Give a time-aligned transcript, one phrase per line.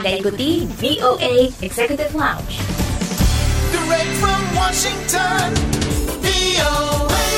[0.00, 2.56] Anda ikuti VOA Executive Lounge.
[3.68, 5.52] Direct from Washington,
[6.24, 7.28] VOA.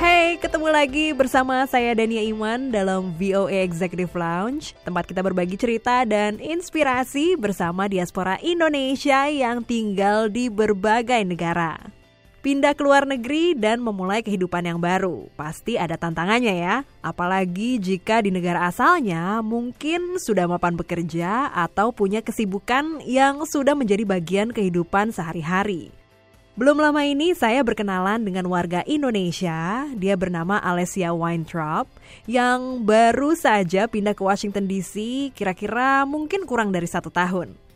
[0.00, 6.08] Hai, ketemu lagi bersama saya Dania Iman dalam VOA Executive Lounge, tempat kita berbagi cerita
[6.08, 11.97] dan inspirasi bersama diaspora Indonesia yang tinggal di berbagai negara.
[12.48, 16.80] Pindah ke luar negeri dan memulai kehidupan yang baru, pasti ada tantangannya ya.
[17.04, 24.08] Apalagi jika di negara asalnya mungkin sudah mapan bekerja atau punya kesibukan yang sudah menjadi
[24.08, 25.92] bagian kehidupan sehari-hari.
[26.56, 29.84] Belum lama ini saya berkenalan dengan warga Indonesia.
[29.92, 31.84] Dia bernama Alessia Weintraub
[32.24, 34.96] yang baru saja pindah ke Washington DC
[35.36, 37.67] kira-kira mungkin kurang dari satu tahun.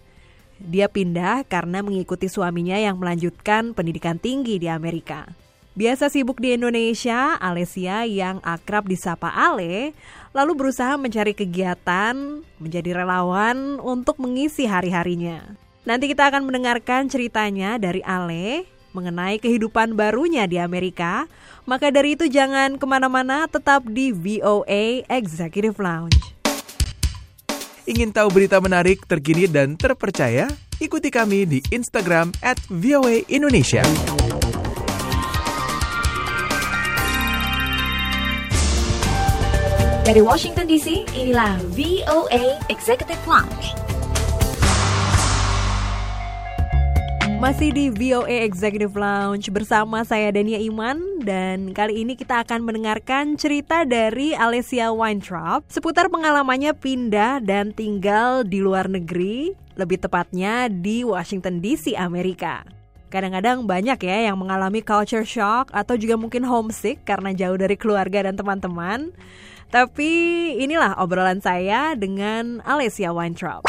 [0.62, 5.26] Dia pindah karena mengikuti suaminya yang melanjutkan pendidikan tinggi di Amerika.
[5.72, 9.96] Biasa sibuk di Indonesia, Alessia yang akrab disapa Ale,
[10.36, 15.56] lalu berusaha mencari kegiatan, menjadi relawan untuk mengisi hari-harinya.
[15.82, 21.26] Nanti kita akan mendengarkan ceritanya dari Ale mengenai kehidupan barunya di Amerika.
[21.64, 26.41] Maka dari itu jangan ke mana-mana, tetap di VOA Executive Lounge.
[27.82, 30.46] Ingin tahu berita menarik, terkini, dan terpercaya?
[30.78, 33.82] Ikuti kami di Instagram at VOA Indonesia.
[40.06, 43.91] Dari Washington DC, inilah VOA Executive Lounge.
[47.42, 53.34] Masih di VOA Executive Lounge bersama saya Dania Iman dan kali ini kita akan mendengarkan
[53.34, 61.02] cerita dari Alessia Weintraub seputar pengalamannya pindah dan tinggal di luar negeri, lebih tepatnya di
[61.02, 62.62] Washington DC, Amerika.
[63.10, 68.22] Kadang-kadang banyak ya yang mengalami culture shock atau juga mungkin homesick karena jauh dari keluarga
[68.22, 69.10] dan teman-teman.
[69.66, 70.10] Tapi
[70.62, 73.66] inilah obrolan saya dengan Alessia Weintraub.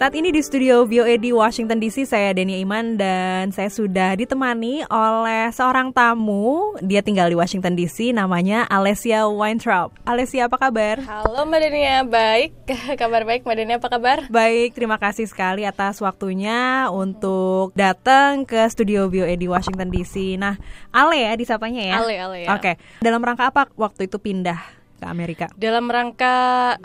[0.00, 4.88] Saat ini di studio VOA di Washington DC saya Denia Iman dan saya sudah ditemani
[4.88, 6.72] oleh seorang tamu.
[6.80, 9.92] Dia tinggal di Washington DC namanya Alessia Weintraub.
[10.08, 11.04] Alessia apa kabar?
[11.04, 12.56] Halo Mbak Denia, baik.
[13.04, 14.24] kabar baik Mbak Denia, apa kabar?
[14.32, 20.40] Baik, terima kasih sekali atas waktunya untuk datang ke studio VOA di Washington DC.
[20.40, 20.56] Nah,
[20.96, 22.00] Ale ya disapanya ya?
[22.00, 22.56] Ale, Ale ya.
[22.56, 25.48] Oke, dalam rangka apa waktu itu pindah ke Amerika?
[25.56, 26.36] Dalam rangka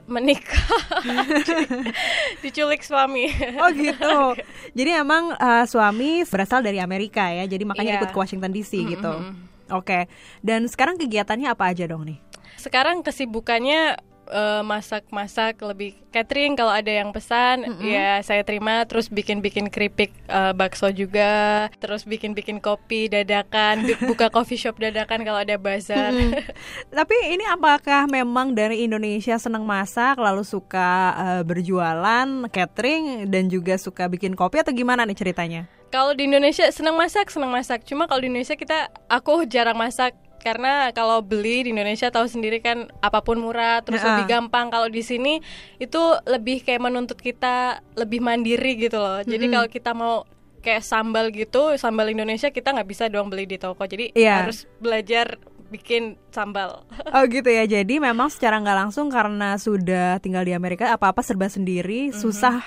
[0.08, 0.72] menikah,
[2.44, 3.28] diculik suami.
[3.60, 4.40] Oh gitu.
[4.72, 7.44] Jadi emang uh, suami berasal dari Amerika ya.
[7.46, 8.00] Jadi makanya Iya.
[8.02, 9.12] ikut ke Washington DC gitu.
[9.12, 9.36] Mm-mm.
[9.76, 10.08] Oke.
[10.40, 12.18] Dan sekarang kegiatannya apa aja dong nih?
[12.56, 14.00] Sekarang kesibukannya
[14.30, 18.86] eh, masak-masak lebih catering kalau ada yang pesan ya saya terima.
[18.88, 21.68] Terus bikin-bikin keripik eh, bakso juga.
[21.78, 26.14] Terus bikin-bikin kopi dadakan bu- buka coffee shop dadakan kalau ada bazar
[26.98, 33.76] Tapi ini apakah memang dari Indonesia senang masak lalu suka uh, berjualan, catering dan juga
[33.76, 35.62] suka bikin kopi atau gimana nih ceritanya?
[35.94, 37.86] Kalau di Indonesia senang masak, senang masak.
[37.88, 42.62] Cuma kalau di Indonesia kita aku jarang masak karena kalau beli di Indonesia tahu sendiri
[42.62, 44.14] kan apa pun murah terus Ya.
[44.14, 44.70] lebih gampang.
[44.70, 45.42] Kalau di sini
[45.76, 47.56] itu lebih kayak menuntut kita
[47.96, 49.20] lebih mandiri gitu loh.
[49.20, 50.22] Jadi kalau kita mau
[50.62, 53.82] kayak sambal gitu, sambal Indonesia kita nggak bisa doang beli di toko.
[53.82, 54.46] Jadi Iya.
[54.46, 56.86] harus belajar bikin sambal.
[57.16, 57.66] Oh gitu ya.
[57.66, 62.62] Jadi memang secara nggak langsung karena sudah tinggal di Amerika apa-apa serba sendiri, susah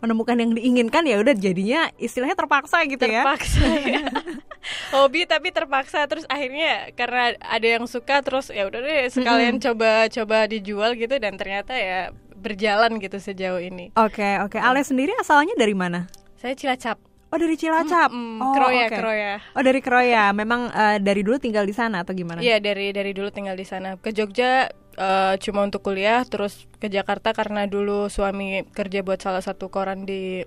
[0.00, 3.24] menemukan yang diinginkan ya udah jadinya istilahnya terpaksa gitu ya.
[3.24, 4.04] terpaksa ya.
[4.94, 10.50] hobi tapi terpaksa terus akhirnya karena ada yang suka terus ya udah deh sekalian coba-coba
[10.50, 14.60] dijual gitu dan ternyata ya berjalan gitu sejauh ini Oke, oke.
[14.60, 16.06] Ale sendiri asalnya dari mana?
[16.36, 18.14] saya cilacap Oh dari Cilacap.
[18.14, 18.96] Mm, oh, Kroya oke.
[19.02, 20.30] Kroya Oh dari Kroya.
[20.30, 22.38] Memang eh, dari dulu tinggal di sana atau gimana?
[22.38, 26.88] Iya dari dari dulu tinggal di sana ke Jogja eh, cuma untuk kuliah terus ke
[26.90, 30.42] Jakarta karena dulu suami kerja buat salah satu koran di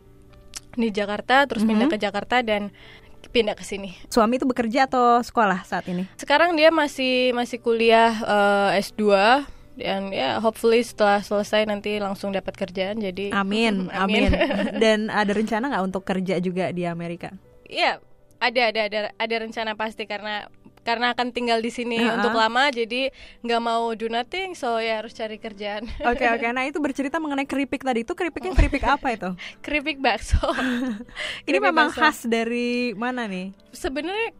[0.78, 2.70] di Jakarta terus pindah ke Jakarta dan
[3.30, 6.08] pindah ke sini Suami itu bekerja atau sekolah saat ini?
[6.16, 8.14] Sekarang dia masih masih kuliah
[8.74, 9.04] eh, S2
[9.80, 14.36] dan ya hopefully setelah selesai nanti langsung dapat kerjaan jadi Amin, amin.
[14.84, 17.32] Dan ada rencana nggak untuk kerja juga di Amerika?
[17.70, 18.04] Iya,
[18.44, 20.52] ada ada ada ada rencana pasti karena
[20.90, 22.18] karena akan tinggal di sini Uh-uh.
[22.18, 25.86] untuk lama jadi nggak mau do nothing so ya harus cari kerjaan.
[26.02, 26.46] Oke oke.
[26.50, 29.30] Nah itu bercerita mengenai keripik tadi itu keripiknya keripik apa itu?
[29.62, 30.42] Keripik bakso.
[31.46, 32.02] Ini Keripik memang bakso.
[32.02, 33.54] khas dari mana nih?
[33.70, 34.34] Sebenarnya eh,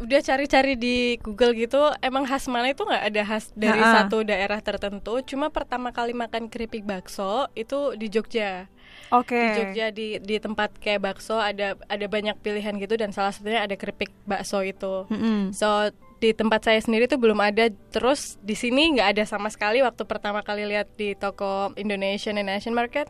[0.00, 3.94] udah cari-cari di Google gitu, emang khas mana itu nggak ada khas dari Ha-ha.
[4.02, 5.22] satu daerah tertentu.
[5.22, 8.66] Cuma pertama kali makan keripik bakso itu di Jogja.
[9.14, 9.38] Oke.
[9.38, 13.62] Di Jogja di di tempat kayak bakso ada ada banyak pilihan gitu dan salah satunya
[13.62, 15.06] ada keripik bakso itu.
[15.06, 15.54] Mm-mm.
[15.54, 17.70] So di tempat saya sendiri tuh belum ada.
[17.94, 22.50] Terus di sini nggak ada sama sekali waktu pertama kali lihat di toko Indonesian and
[22.50, 23.06] Asian Market.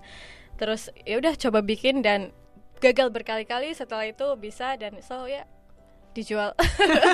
[0.61, 2.35] Terus ya udah coba bikin dan
[2.85, 3.73] gagal berkali-kali.
[3.73, 5.49] Setelah itu bisa dan so ya
[6.15, 6.55] dijual.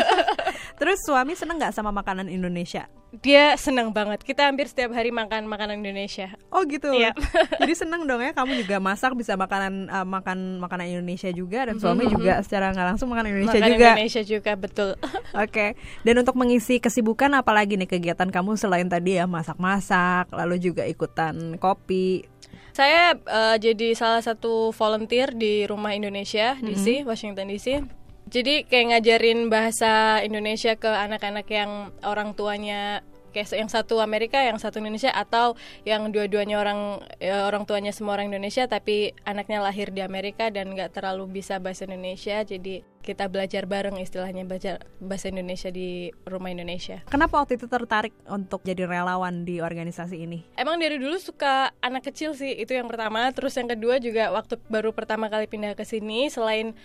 [0.80, 2.88] Terus suami seneng nggak sama makanan Indonesia?
[3.20, 4.22] Dia seneng banget.
[4.22, 6.32] Kita hampir setiap hari makan makanan Indonesia.
[6.48, 6.94] Oh gitu.
[6.94, 7.12] Iya.
[7.60, 11.76] Jadi seneng dong ya kamu juga masak bisa makanan eh, makan makanan Indonesia juga dan
[11.76, 13.88] suami juga secara nggak langsung makan Indonesia makan juga.
[13.92, 14.90] Indonesia juga betul.
[15.44, 15.76] Oke.
[16.00, 21.58] Dan untuk mengisi kesibukan apalagi nih kegiatan kamu selain tadi ya masak-masak, lalu juga ikutan
[21.60, 22.24] kopi.
[22.72, 27.99] Saya eh, jadi salah satu volunteer di Rumah Indonesia DC, Washington DC.
[28.30, 33.02] Jadi kayak ngajarin bahasa Indonesia ke anak-anak yang orang tuanya
[33.34, 38.18] kayak yang satu Amerika, yang satu Indonesia atau yang dua-duanya orang ya, orang tuanya semua
[38.18, 42.42] orang Indonesia tapi anaknya lahir di Amerika dan nggak terlalu bisa bahasa Indonesia.
[42.46, 47.02] Jadi kita belajar bareng istilahnya belajar bahasa Indonesia di Rumah Indonesia.
[47.10, 50.46] Kenapa waktu itu tertarik untuk jadi relawan di organisasi ini?
[50.54, 53.26] Emang dari dulu suka anak kecil sih itu yang pertama.
[53.34, 56.78] Terus yang kedua juga waktu baru pertama kali pindah ke sini selain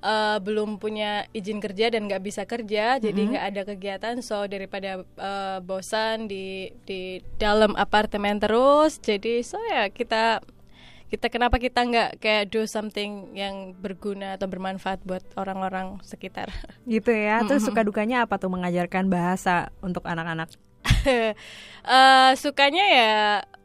[0.00, 4.16] eh, belum punya izin kerja dan nggak bisa kerja, jadi nggak ada kegiatan.
[4.24, 10.40] So daripada eh, bosan di di dalam apartemen terus, jadi so ya kita
[11.10, 16.54] kita kenapa kita nggak kayak do something yang berguna atau bermanfaat buat orang-orang sekitar.
[16.86, 17.42] Gitu ya.
[17.50, 20.48] Terus suka dukanya apa tuh mengajarkan bahasa untuk anak-anak?
[21.80, 23.16] Eh, sukanya ya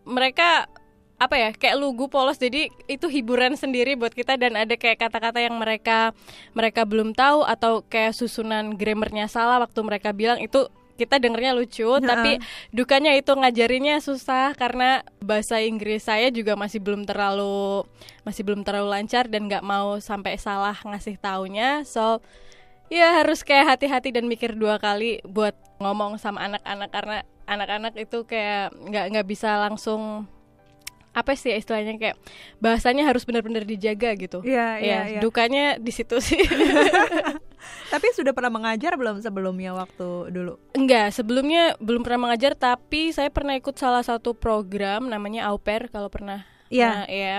[0.07, 0.71] mereka
[1.15, 2.35] apa ya kayak lugu polos.
[2.35, 6.11] Jadi itu hiburan sendiri buat kita dan ada kayak kata-kata yang mereka
[6.51, 11.99] mereka belum tahu atau kayak susunan grammarnya salah waktu mereka bilang itu kita dengernya lucu
[11.99, 12.39] tapi
[12.71, 17.83] dukanya itu ngajarinnya susah karena bahasa Inggris saya juga masih belum terlalu
[18.23, 21.83] masih belum terlalu lancar dan nggak mau sampai salah ngasih taunya.
[21.87, 22.23] So
[22.91, 28.23] ya harus kayak hati-hati dan mikir dua kali buat ngomong sama anak-anak karena anak-anak itu
[28.25, 30.29] kayak nggak nggak bisa langsung
[31.15, 32.19] apa sih ya istilahnya kayak
[32.59, 34.43] bahasanya harus benar-benar dijaga gitu.
[34.43, 35.19] Iya, iya, Ya, iya.
[35.23, 36.43] dukanya di situ sih.
[37.93, 40.59] Tapi sudah pernah mengajar belum sebelumnya waktu dulu?
[40.75, 45.87] Enggak, sebelumnya belum pernah mengajar tapi saya pernah ikut salah satu program namanya Au Pair
[45.89, 46.43] kalau pernah.
[46.69, 46.91] Iya.
[46.91, 47.37] Nah, ya.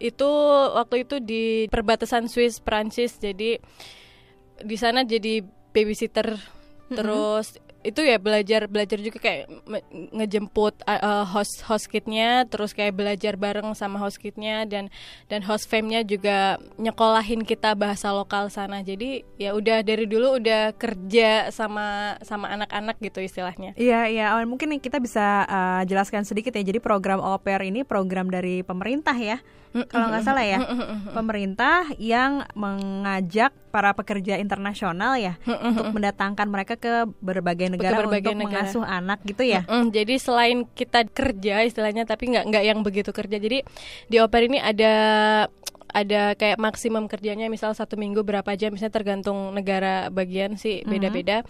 [0.00, 0.26] Itu
[0.72, 3.60] waktu itu di perbatasan Swiss Prancis jadi
[4.62, 5.42] di sana jadi
[5.74, 6.38] babysitter
[6.92, 9.50] terus itu ya belajar belajar juga kayak
[10.14, 14.88] ngejemput uh, host host kitnya terus kayak belajar bareng sama host kitnya dan
[15.28, 20.74] dan host famnya juga nyekolahin kita bahasa lokal sana jadi ya udah dari dulu udah
[20.78, 24.26] kerja sama sama anak-anak gitu istilahnya Iya, iya.
[24.38, 26.62] Oh, mungkin kita bisa uh, jelaskan sedikit ya.
[26.62, 29.42] Jadi program pair ini program dari pemerintah ya.
[29.72, 30.58] Kalau nggak salah ya.
[31.16, 38.52] Pemerintah yang mengajak para pekerja internasional ya untuk mendatangkan mereka ke berbagai negara berbagai untuk
[38.52, 38.68] negara.
[38.68, 39.64] mengasuh anak gitu ya.
[39.68, 43.40] Jadi selain kita kerja istilahnya tapi nggak nggak yang begitu kerja.
[43.40, 43.64] Jadi
[44.12, 44.92] di oper ini ada
[45.92, 51.44] ada kayak maksimum kerjanya misal satu minggu berapa jam misalnya tergantung negara bagian sih beda-beda.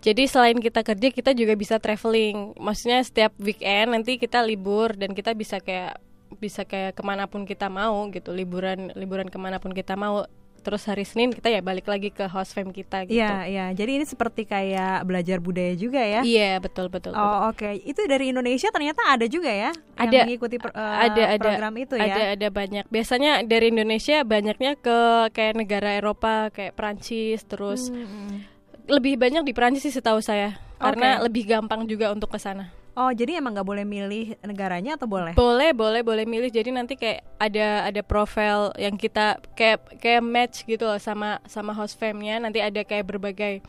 [0.00, 2.56] Jadi selain kita kerja kita juga bisa traveling.
[2.56, 6.00] Maksudnya setiap weekend nanti kita libur dan kita bisa kayak
[6.40, 10.24] bisa kayak ke mana pun kita mau gitu liburan liburan ke mana pun kita mau.
[10.60, 13.16] Terus hari Senin kita ya balik lagi ke host fam kita gitu.
[13.16, 13.66] Iya, iya.
[13.72, 16.20] Jadi ini seperti kayak belajar budaya juga ya.
[16.20, 17.16] Iya betul betul.
[17.16, 17.24] betul.
[17.32, 20.12] Oh oke, itu dari Indonesia ternyata ada juga ya Ada.
[20.12, 22.04] yang mengikuti per- eh, ada ada program itu ya.
[22.12, 24.98] ada ada banyak biasanya dari Indonesia banyaknya ke
[25.32, 28.44] kayak negara Eropa kayak Prancis terus Hmm,
[28.84, 31.32] lebih banyak di Prancis sih setahu saya karena Oke.
[31.32, 32.68] lebih gampang juga untuk ke sana
[32.98, 35.38] Oh jadi emang nggak boleh milih negaranya atau boleh?
[35.38, 36.50] boleh boleh boleh milih.
[36.50, 41.70] Jadi nanti kayak ada ada profil yang kita kayak kayak match gitu loh sama sama
[41.70, 43.62] host famnya nanti ada kayak berbagai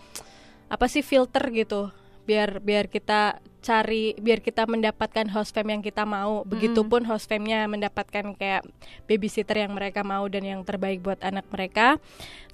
[0.67, 1.93] apa sih filter gitu.
[2.25, 6.41] Biar biar kita cari biar kita mendapatkan host fam yang kita mau.
[6.41, 8.65] Begitupun host famnya mendapatkan kayak
[9.05, 12.01] babysitter yang mereka mau dan yang terbaik buat anak mereka.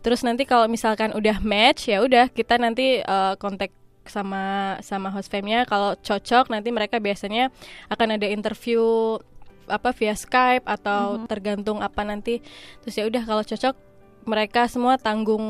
[0.04, 3.72] Terus nanti kalau misalkan udah match ya udah kita nanti eh, kontak
[4.10, 7.54] sama sama host famnya kalau cocok nanti mereka biasanya
[7.92, 9.18] akan ada interview
[9.68, 12.40] apa via Skype atau tergantung apa nanti.
[12.84, 13.76] Terus ya udah kalau cocok
[14.28, 15.46] mereka semua tanggung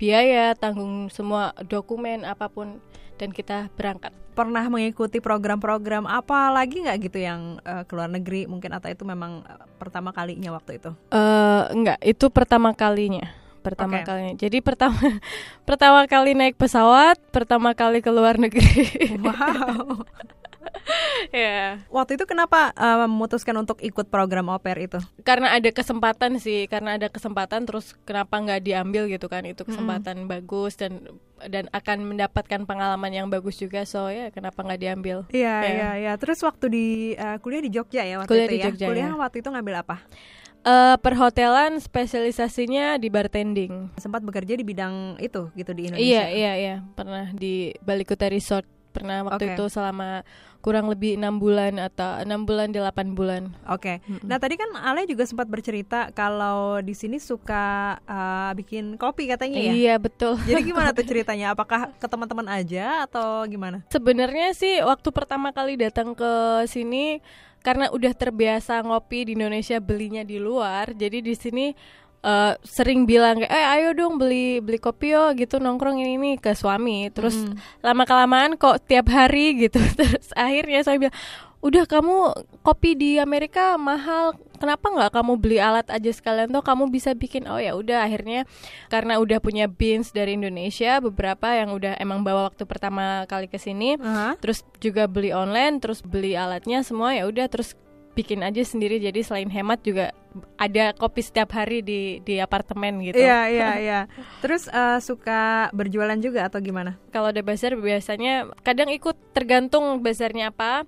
[0.00, 2.80] biaya tanggung semua dokumen apa pun
[3.20, 4.12] dan kita berangkat.
[4.32, 9.04] Pernah mengikuti program-program apa lagi nggak gitu yang eh, ke luar negeri mungkin atau itu
[9.04, 10.90] memang eh, pertama kalinya waktu itu?
[11.12, 14.04] eh enggak itu pertama kalinya pertama Oke.
[14.04, 14.34] kalinya.
[14.34, 14.98] Jadi pertama
[15.68, 19.14] pertama kali naik pesawat, pertama kali ke luar negeri.
[19.16, 20.02] Wow.
[21.34, 24.98] ya, Waktu itu kenapa eh, memutuskan untuk ikut program au pair itu?
[25.22, 29.42] karena ada kesempatan sih, karena ada kesempatan terus kenapa nggak diambil gitu kan?
[29.42, 31.06] Itu kesempatan bagus dan
[31.42, 33.82] dan akan mendapatkan pengalaman yang bagus juga.
[33.82, 35.16] So ya, kenapa nggak diambil?
[35.30, 35.70] Iya, Ya.
[35.70, 36.12] iya, iya.
[36.14, 38.64] Terus waktu di eh, kuliah di Jogja ya waktu Kuliah itu di ya.
[38.68, 39.16] Jogja, kuliah ya.
[39.16, 39.96] waktu itu ngambil apa?
[40.62, 43.98] Eh, perhotelan spesialisasinya di bartending.
[43.98, 46.06] Sempat bekerja di bidang itu gitu di Indonesia.
[46.06, 46.74] Iya, iya, iya.
[46.94, 48.81] Pernah di Balikuta Resort.
[48.92, 49.54] Pernah waktu Oke.
[49.56, 50.22] itu selama
[50.62, 53.42] kurang lebih enam bulan atau enam bulan delapan bulan.
[53.66, 53.98] Oke.
[54.22, 59.58] Nah tadi kan Ale juga sempat bercerita kalau di sini suka eh, bikin kopi katanya
[59.58, 59.72] ya.
[59.74, 60.38] Iya betul.
[60.46, 61.56] Jadi gimana tuh ceritanya?
[61.56, 63.82] Apakah ke teman-teman aja atau gimana?
[63.90, 67.18] Sebenarnya sih waktu pertama kali datang ke sini
[67.62, 71.70] karena udah terbiasa ngopi di Indonesia belinya di luar, jadi di sini
[72.22, 76.34] eh, sering bilang kayak, eh ayo dong beli beli kopi yo gitu nongkrong ini nih
[76.38, 77.10] ke suami.
[77.10, 77.34] Terus
[77.84, 79.78] lama kelamaan kok tiap hari gitu.
[79.78, 81.16] Terus akhirnya saya bilang
[81.62, 82.34] udah kamu
[82.66, 87.46] kopi di Amerika mahal kenapa nggak kamu beli alat aja sekalian tuh kamu bisa bikin
[87.46, 88.50] oh ya udah akhirnya
[88.90, 93.62] karena udah punya beans dari Indonesia beberapa yang udah emang bawa waktu pertama kali ke
[93.62, 94.34] sini Aha.
[94.42, 97.78] terus juga beli online terus beli alatnya semua ya udah terus
[98.12, 100.12] bikin aja sendiri jadi selain hemat juga
[100.60, 104.00] ada kopi setiap hari di di apartemen gitu Iya, iya, iya.
[104.44, 107.00] Terus eh, suka berjualan juga atau gimana?
[107.12, 110.84] kalau ada bazar biasanya kadang ikut tergantung bazarnya apa.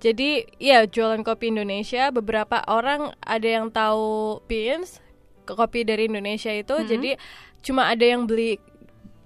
[0.00, 4.96] Jadi ya jualan kopi Indonesia beberapa orang ada yang tahu beans
[5.44, 7.20] kopi dari Indonesia itu jadi
[7.60, 8.56] cuma ada yang beli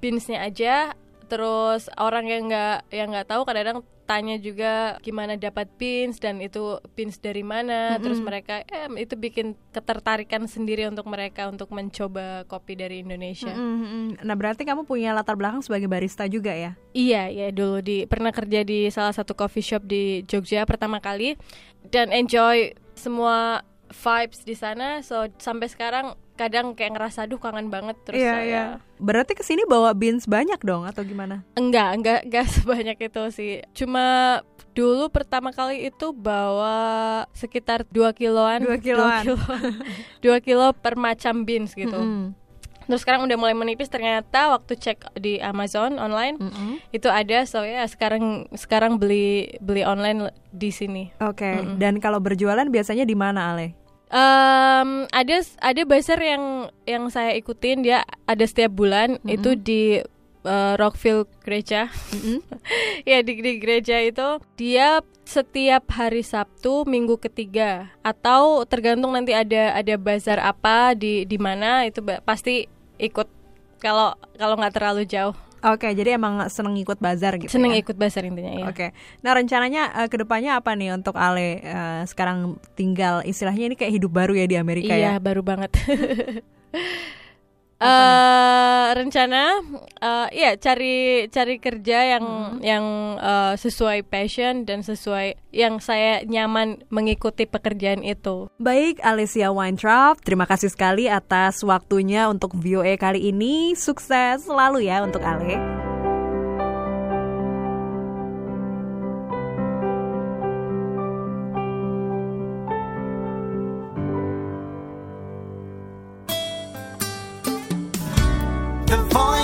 [0.03, 0.99] beansnya aja
[1.31, 6.77] terus orang yang nggak yang nggak tahu kadang-kadang tanya juga gimana dapat beans dan itu
[6.93, 12.77] beans dari mana terus mereka eh itu bikin ketertarikan sendiri untuk mereka untuk mencoba kopi
[12.77, 13.53] dari Indonesia.
[13.53, 14.21] Mm-mm.
[14.21, 16.77] Nah berarti kamu punya latar belakang sebagai barista juga ya?
[16.93, 21.41] Iya, ya dulu di pernah kerja di salah satu coffee shop di Jogja pertama kali
[21.89, 25.01] dan enjoy semua vibes di sana.
[25.01, 28.65] So sampai sekarang kadang kayak ngerasa duh kangen banget terus Iya, saya iya.
[28.99, 31.47] Berarti ke sini bawa beans banyak dong atau gimana?
[31.55, 33.53] enggak, enggak enggak sebanyak itu sih.
[33.71, 34.39] Cuma
[34.75, 36.75] dulu pertama kali itu bawa
[37.31, 38.67] sekitar 2 kiloan.
[38.67, 39.23] Dua kiloan.
[39.23, 39.39] 2 kilo,
[40.25, 41.95] dua kilo per macam beans gitu.
[41.95, 42.35] Mm-mm.
[42.85, 46.85] Terus sekarang udah mulai menipis ternyata waktu cek di Amazon online Mm-mm.
[46.93, 51.65] itu ada so ya sekarang sekarang beli beli online di sini Oke.
[51.81, 53.73] Dan kalau berjualan biasanya di mana Ale?
[54.15, 59.99] Em, ada ada bazar yang yang saya ikutin dia ada setiap bulan itu di
[60.47, 61.91] eh, Rockville gereja.
[63.05, 64.41] Ya di, di gereja itu.
[64.57, 67.91] Dia setiap hari Sabtu minggu ketiga.
[68.07, 72.71] Atau tergantung nanti ada ada bazar apa di di mana itu pasti
[73.03, 73.27] ikut.
[73.83, 77.81] Kalau kalau nggak terlalu jauh Oke, jadi emang seneng ikut bazar gitu seneng ya?
[77.81, 78.93] ikut bazar intinya ya Oke,
[79.25, 83.97] nah rencananya eh, ke depannya apa nih untuk Ale eh, sekarang tinggal istilahnya ini kayak
[83.97, 85.23] hidup baru ya di Amerika iya, ya?
[85.25, 85.73] baru banget.
[87.79, 89.61] Eh rencana
[89.99, 92.63] eh ya cari cari kerja yang Hmm.
[92.63, 92.85] yang
[93.19, 98.49] eh, sesuai passion dan sesuai yang saya nyaman mengikuti pekerjaan itu.
[98.59, 103.75] Baik, Alicia Weintraub, terima kasih sekali atas waktunya untuk VOA kali ini.
[103.75, 105.84] Sukses selalu ya untuk Ale.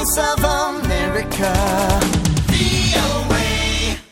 [0.01, 2.20] Voice of America.